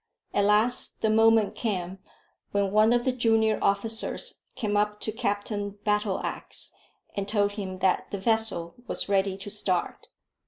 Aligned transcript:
At 0.33 0.45
last 0.45 1.01
the 1.01 1.11
moment 1.11 1.53
came 1.55 1.99
when 2.53 2.71
one 2.71 2.91
of 2.91 3.05
the 3.05 3.11
junior 3.11 3.59
officers 3.61 4.41
came 4.55 4.75
up 4.75 4.99
to 5.01 5.11
Captain 5.11 5.77
Battleax 5.85 6.71
and 7.15 7.27
told 7.27 7.51
him 7.51 7.77
that 7.81 8.09
the 8.09 8.17
vessel 8.17 8.73
was 8.87 9.07
ready 9.09 9.37
to 9.37 9.49
start. 9.51 10.07